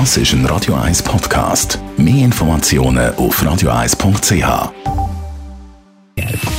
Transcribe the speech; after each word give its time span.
Das 0.00 0.16
ist 0.16 0.32
ein 0.32 0.44
Radio 0.46 0.74
1 0.74 1.04
Podcast. 1.04 1.78
Mehr 1.96 2.24
Informationen 2.24 3.14
auf 3.14 3.40
radio1.ch. 3.40 4.72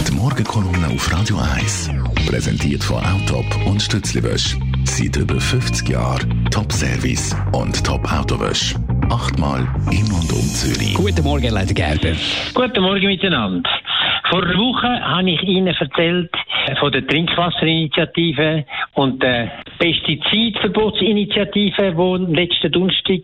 Die 0.07 0.11
Morgenkolumne 0.15 0.87
auf 0.87 1.11
Radio 1.11 1.35
1. 1.57 1.91
Präsentiert 2.27 2.81
von 2.81 3.03
Autop 3.03 3.45
und 3.67 3.81
Stützliwösch. 3.81 4.55
Seit 4.85 5.17
über 5.17 5.37
50 5.37 5.89
Jahren 5.89 6.45
Top-Service 6.49 7.35
und 7.51 7.83
Top-Autowösch. 7.83 8.73
Achtmal 9.09 9.67
in 9.91 10.05
und 10.13 10.31
um 10.31 10.47
Zürich. 10.47 10.93
Guten 10.93 11.23
Morgen, 11.25 11.49
Leiter 11.49 11.73
Gerber. 11.73 12.15
Guten 12.53 12.83
Morgen 12.83 13.05
miteinander. 13.05 13.69
Vor 14.29 14.43
einer 14.43 14.57
Woche 14.57 14.87
habe 14.87 15.29
ich 15.29 15.43
Ihnen 15.43 15.75
erzählt 15.75 16.31
von 16.79 16.91
der 16.91 17.05
Trinkwasserinitiative 17.07 18.65
und 18.93 19.21
der 19.21 19.51
Pestizidverbotsinitiative, 19.79 21.93
die 21.93 22.35
letzten 22.35 22.71
Donnerstag 22.71 23.21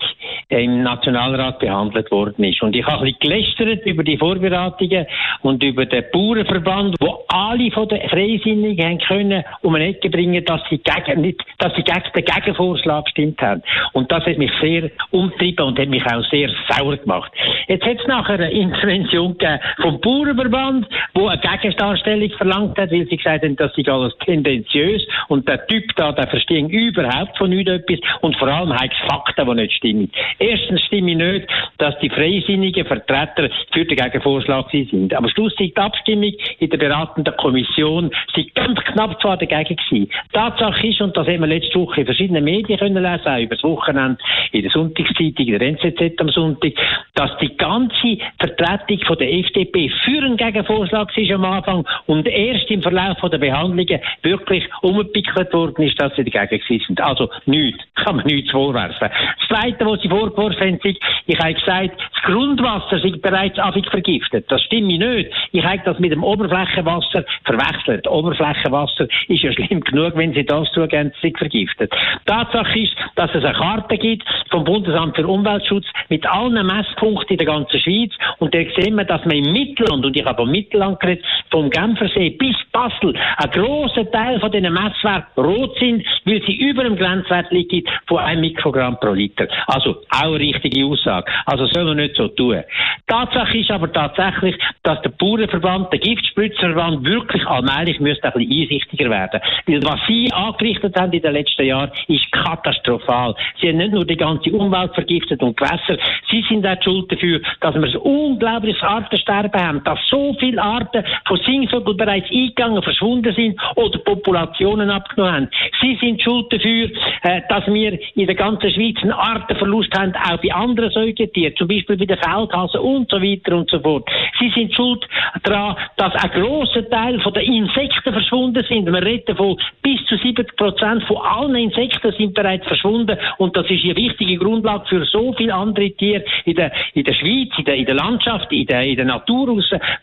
im 0.50 0.84
Nationalrat 0.84 1.60
behandelt 1.60 2.12
worden 2.12 2.44
ist. 2.44 2.62
Und 2.62 2.76
ich 2.76 2.86
habe 2.86 3.06
ein 3.06 3.16
bisschen 3.20 3.20
gelästert 3.20 3.86
über 3.86 4.04
die 4.04 4.18
Vorbereitungen 4.18 5.06
und 5.42 5.64
über 5.64 5.86
den 5.86 6.04
Bauernverband, 6.12 6.98
wo 7.00 7.24
alle 7.30 7.72
von 7.72 7.88
den 7.88 8.10
Freisinnigen 8.10 8.86
haben 8.86 9.00
können 9.00 9.44
um 9.62 9.76
eine 9.76 9.88
Ecke 9.88 10.10
bringen, 10.10 10.44
dass 10.46 10.62
sie 10.70 10.80
gegen, 10.80 11.22
nicht, 11.22 11.42
dass 11.58 11.74
sie 11.76 11.84
gegen 11.84 12.04
den 12.16 12.26
Gegenvorschlag 12.26 13.06
gestimmt 13.06 13.42
haben. 13.42 13.64
Und 13.94 14.12
das 14.12 14.26
hat 14.26 14.38
mich 14.38 14.52
sehr 14.62 14.92
umtrieben 15.12 15.66
und 15.66 15.80
hat 15.80 15.88
mich 15.88 16.06
auch 16.06 16.24
sehr 16.30 16.50
sauer 16.70 16.98
gemacht. 16.98 17.32
Jetzt 17.72 17.86
hat 17.86 18.02
es 18.02 18.06
nachher 18.08 18.34
eine 18.34 18.52
Intervention 18.52 19.38
vom 19.82 20.02
Bauernverband, 20.02 20.86
wo 21.14 21.30
eine 21.30 21.40
Gegendarstellung 21.40 22.30
verlangt 22.32 22.78
hat, 22.78 22.92
weil 22.92 23.08
sie 23.08 23.16
gesagt 23.16 23.46
haben, 23.46 23.56
das 23.56 23.72
sei 23.74 23.90
alles 23.90 24.14
tendenziös 24.26 25.08
und 25.30 25.48
der 25.48 25.66
Typ 25.68 25.86
da, 25.96 26.12
der 26.12 26.28
versteht 26.28 26.70
überhaupt 26.70 27.38
von 27.38 27.50
nichts 27.50 27.72
etwas 27.72 28.00
und 28.20 28.36
vor 28.36 28.50
allem 28.50 28.74
hat 28.74 28.92
es 28.92 29.10
Fakten, 29.10 29.46
die 29.46 29.54
nicht 29.54 29.74
stimmen. 29.74 30.12
Erstens 30.40 30.82
stimme 30.82 31.12
ich 31.12 31.18
nicht, 31.18 31.48
dass 31.82 31.98
die 31.98 32.10
freisinnigen 32.10 32.86
Vertreter 32.86 33.50
für 33.74 33.86
den 33.86 33.98
Gegenvorschlag 33.98 34.70
sind. 34.70 35.14
Aber 35.16 35.28
schlussendlich 35.30 35.74
die 35.74 35.82
Abstimmung 35.82 36.34
in 36.60 36.70
der 36.70 36.78
beratenden 36.78 37.36
Kommission 37.38 38.12
sind 38.36 38.54
ganz 38.54 38.80
knapp 38.82 39.20
zwar 39.20 39.38
dagegen 39.38 39.76
gewesen. 39.76 40.12
Tatsache 40.32 40.88
ist, 40.88 41.02
und 41.02 41.18
das 41.18 41.28
haben 41.28 41.40
wir 41.40 41.48
letzte 41.48 41.80
Woche 41.80 42.02
in 42.02 42.06
verschiedenen 42.06 42.44
Medien 42.44 42.78
können 42.78 43.02
lesen, 43.02 43.28
auch 43.28 43.40
über 43.40 43.56
das 43.56 43.64
Wochenende 43.64 44.18
in 44.52 44.62
der 44.62 44.72
Sonntagszeitung, 44.72 45.48
in 45.48 45.60
der 45.60 45.62
NZZ 45.70 46.22
am 46.22 46.30
Sonntag, 46.30 46.74
dass 47.16 47.36
die 47.40 47.58
ganze 47.58 48.18
Vertretung 48.38 49.00
von 49.08 49.18
der 49.18 49.34
FDP 49.34 49.90
für 50.06 50.24
einen 50.24 50.38
Gegenvorschlag 50.38 51.18
ist 51.18 51.32
am 51.32 51.46
Anfang 51.46 51.84
und 52.06 52.28
erst 52.28 52.70
im 52.70 52.84
Verlauf 52.84 53.18
der 53.22 53.40
Behandlungen 53.40 54.00
wirklich 54.22 54.64
umgepickelt 54.84 55.52
worden 55.52 55.84
ist, 55.84 56.00
dass 56.00 56.16
sie 56.16 56.24
dagegen 56.24 56.62
sind. 56.68 57.02
Also 57.02 57.30
nichts, 57.46 57.84
kann 57.96 58.18
man 58.18 58.26
nichts 58.26 58.52
vorwerfen. 58.52 59.10
Zweite, 59.52 59.86
was 59.86 60.02
sie 60.02 60.08
vorgeworfen 60.08 60.60
haben, 60.62 60.80
ich 61.26 61.40
habe 61.40 61.54
gesagt, 61.54 61.92
das 62.00 62.24
Grundwasser 62.24 63.00
sei 63.00 63.12
bereits 63.22 63.60
affig 63.60 63.86
vergiftet. 63.90 64.46
Das 64.50 64.62
stimmt 64.64 64.88
nicht. 64.88 65.30
Ich 65.52 65.64
habe 65.64 65.82
das 65.84 66.00
mit 66.00 66.12
dem 66.12 66.24
Oberflächenwasser 66.24 67.26
verwechselt. 67.44 68.08
Oberflächenwasser 68.08 69.08
ist 69.28 69.44
ja 69.44 69.52
schlimm 69.52 69.82
genug, 69.82 70.16
wenn 70.16 70.34
Sie 70.34 70.46
das 70.46 70.72
zugeben, 70.72 71.12
es 71.14 71.22
sei 71.22 71.34
vergiftet. 71.38 71.92
Tatsache 72.26 72.80
ist, 72.80 72.96
dass 73.16 73.34
es 73.36 73.44
eine 73.44 73.58
Karte 73.58 73.98
gibt 73.98 74.24
vom 74.50 74.64
Bundesamt 74.64 75.18
für 75.18 75.28
Umweltschutz 75.28 75.86
mit 76.08 76.26
allen 76.26 76.66
Messpunkten 76.66 77.32
in 77.32 77.38
der 77.38 77.48
ganzen 77.48 77.80
Schweiz 77.80 78.14
und 78.40 78.56
da 78.56 78.60
sehen 78.78 78.96
wir, 78.96 79.04
dass 79.04 79.26
man 79.26 79.36
im 79.36 79.52
Mittelland, 79.52 80.06
und 80.06 80.16
ich 80.16 80.26
habe 80.26 80.44
am 80.44 80.52
Mittelland 80.52 81.00
geredet, 81.00 81.26
vom 81.52 81.70
Genfersee 81.70 82.32
bis 82.32 82.56
Basel, 82.72 83.14
ein 83.38 83.52
grosser 83.52 84.10
Teil 84.12 84.40
von 84.40 84.52
diesen 84.52 84.74
Messwerten 84.74 85.44
rot 85.44 85.78
sind, 85.80 86.06
weil 86.26 86.42
sie 86.48 86.56
über 86.56 86.84
dem 86.84 86.96
Grenzwert 86.96 87.52
liegen 87.52 87.84
von 88.08 88.20
einem 88.20 88.42
Mikrogramm 88.42 88.98
pro 89.00 89.12
Liter. 89.12 89.48
Also 89.68 89.98
auch 90.10 90.22
eine 90.24 90.40
richtige 90.40 90.86
Aussage. 90.86 91.30
Also 91.46 91.66
soll 91.66 91.84
man 91.84 91.98
nicht 91.98 92.16
so 92.16 92.30
tun. 92.30 92.64
Tatsache 93.08 93.58
ist 93.58 93.72
aber 93.72 93.92
tatsächlich, 93.92 94.56
dass 94.84 95.02
der 95.02 95.10
Bauernverband, 95.10 95.92
der 95.92 96.00
Giftspritzerverband 96.00 97.06
wirklich 97.06 97.46
allmählich 97.46 98.00
müsste 98.00 98.28
ein 98.28 98.34
bisschen 98.34 98.62
einsichtiger 98.62 99.10
werden. 99.10 99.42
Weil 99.68 99.84
was 99.84 100.00
sie 100.08 100.32
angerichtet 100.32 100.98
haben 100.98 101.12
in 101.12 101.22
den 101.22 101.34
letzten 101.34 101.66
Jahren, 101.66 101.92
ist 102.08 102.32
katastrophal. 102.32 103.36
Sie 103.60 103.68
haben 103.68 103.78
nicht 103.78 103.92
nur 103.92 104.06
die 104.06 104.16
ganze 104.16 104.52
Umwelt 104.52 104.94
vergiftet 104.94 105.44
und 105.44 105.58
Gewässer, 105.58 105.98
sie 106.30 106.44
sind 106.48 106.66
auch 106.66 106.82
schuld 106.82 107.12
dafür, 107.12 107.42
dass 107.60 107.76
wir 107.76 107.84
ein 107.84 107.96
unglaubliches 107.98 108.82
Artensterben 108.82 109.62
haben, 109.62 109.84
dass 109.84 110.00
so 110.10 110.36
viele 110.40 110.62
Arten 110.62 111.04
von 111.28 111.41
Singvögeln 111.46 111.98
bereits 111.98 112.30
eingegangen, 112.32 112.82
verschwunden 112.82 113.34
sind 113.36 113.60
oder 113.76 114.00
Populationen 114.00 114.90
abgenommen 114.90 115.34
haben. 115.34 115.50
Sie 115.82 115.98
sind 116.02 116.22
schuld 116.22 116.52
dafür, 116.52 116.90
äh, 117.24 117.42
dass 117.50 117.66
wir 117.68 118.00
in 118.16 118.26
der 118.26 118.36
ganzen 118.36 118.72
Schweiz 118.72 118.98
einen 119.02 119.12
Artenverlust 119.12 119.98
haben, 119.98 120.14
auch 120.16 120.38
bei 120.42 120.54
anderen 120.54 120.92
Säugetieren, 120.92 121.56
zum 121.58 121.68
Beispiel 121.68 121.98
bei 121.98 122.06
den 122.06 122.18
Feldhasen 122.18 122.80
und 122.80 123.10
so 123.10 123.22
weiter 123.22 123.56
und 123.56 123.70
so 123.70 123.80
fort. 123.80 124.10
Sie 124.40 124.52
sind 124.56 124.74
schuld 124.74 125.06
daran, 125.44 125.76
dass 125.98 126.14
ein 126.16 126.32
grosser 126.32 126.88
Teil 126.90 127.18
den 127.18 127.54
Insekten 127.54 128.14
verschwunden 128.14 128.64
sind. 128.68 128.92
Wir 128.92 129.04
reden 129.04 129.36
von 129.36 129.58
bis 129.82 130.04
zu 130.06 130.18
70 130.18 130.56
Prozent 130.56 131.04
von 131.04 131.18
allen 131.18 131.56
Insekten 131.56 132.12
sind 132.18 132.34
bereits 132.34 132.68
verschwunden 132.68 133.18
und 133.38 133.56
das 133.56 133.70
ist 133.70 133.84
eine 133.84 133.96
wichtige 133.96 134.38
Grundlage 134.38 134.86
für 134.88 135.06
so 135.06 135.34
viele 135.34 135.54
andere 135.54 135.92
Tiere 135.92 136.24
in 136.46 136.56
der, 136.56 136.72
in 136.94 137.04
der 137.04 137.14
Schweiz, 137.14 137.50
in 137.58 137.66
der, 137.66 137.76
in 137.76 137.86
der 137.86 137.96
Landschaft, 137.96 138.52
in 138.52 138.66
der, 138.66 138.84
in 138.84 138.96
der 138.96 139.06
Natur. 139.06 139.42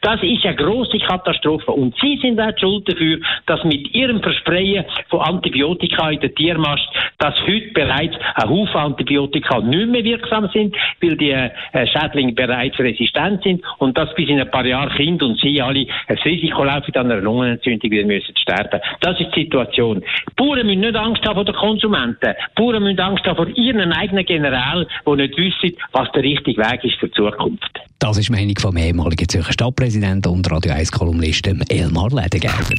Das 0.00 0.22
ist 0.22 0.44
eine 0.44 0.56
grosse 0.56 0.98
Katastrophe 0.98 1.27
und 1.66 1.94
Sie 2.00 2.18
sind 2.22 2.40
auch 2.40 2.56
schuld 2.58 2.88
dafür, 2.88 3.18
dass 3.46 3.62
mit 3.64 3.94
Ihrem 3.94 4.22
Versprechen 4.22 4.84
von 5.08 5.20
Antibiotika 5.20 6.10
in 6.10 6.20
der 6.20 6.34
Tiermast, 6.34 6.88
dass 7.18 7.34
heute 7.42 7.72
bereits 7.72 8.14
ein 8.34 8.48
Haufen 8.48 8.76
Antibiotika 8.76 9.60
nicht 9.60 9.88
mehr 9.88 10.04
wirksam 10.04 10.48
sind, 10.52 10.74
weil 11.02 11.16
die 11.16 11.30
äh, 11.30 11.50
Schädlinge 11.86 12.32
bereits 12.32 12.78
resistent 12.78 13.42
sind 13.42 13.62
und 13.78 13.96
dass 13.96 14.14
bis 14.14 14.28
in 14.28 14.40
ein 14.40 14.50
paar 14.50 14.66
Jahren 14.66 14.94
Kinder 14.96 15.26
und 15.26 15.40
Sie 15.40 15.60
alle 15.60 15.86
ein 16.06 16.18
Risiko 16.18 16.64
laufen, 16.64 16.94
an 16.96 17.10
einer 17.10 17.20
Lungenentzündung 17.20 17.90
wieder 17.90 18.06
müssen 18.06 18.36
sterben. 18.36 18.80
Das 19.00 19.20
ist 19.20 19.34
die 19.34 19.44
Situation. 19.44 20.00
Die 20.00 20.34
Bauern 20.36 20.66
müssen 20.66 20.80
nicht 20.80 20.96
Angst 20.96 21.24
haben 21.26 21.34
vor 21.34 21.44
den 21.44 21.54
Konsumenten. 21.54 22.34
Die 22.34 22.62
Bauern 22.62 22.82
müssen 22.82 23.00
Angst 23.00 23.24
haben 23.24 23.36
vor 23.36 23.48
ihren 23.48 23.92
eigenen 23.92 24.24
General, 24.24 24.86
die 25.06 25.16
nicht 25.16 25.36
wissen, 25.36 25.76
was 25.92 26.10
der 26.12 26.22
richtige 26.22 26.60
Weg 26.60 26.84
ist 26.84 26.98
für 26.98 27.08
die 27.08 27.14
Zukunft. 27.14 27.87
Das 27.98 28.16
ist 28.16 28.28
die 28.28 28.32
Meinung 28.32 28.54
vom 28.60 28.76
ehemaligen 28.76 29.28
Zürcher 29.28 29.52
Stadtpräsidenten 29.52 30.30
und 30.30 30.48
Radio 30.50 30.72
1 30.72 30.92
Kolumnisten 30.92 31.68
Elmar 31.68 32.10
Ledegerber. 32.10 32.76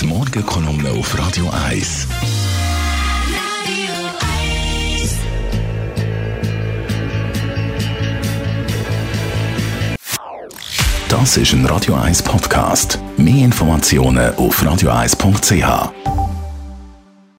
Die 0.00 0.06
Morgenkolumne 0.06 0.90
auf 0.90 1.18
Radio 1.18 1.50
1. 1.50 2.08
Das 11.10 11.36
ist 11.36 11.52
ein 11.52 11.66
Radio 11.66 11.94
1 11.94 12.22
Podcast. 12.22 12.98
Mehr 13.18 13.44
Informationen 13.44 14.34
auf 14.36 14.62
radio1.ch. 14.62 16.11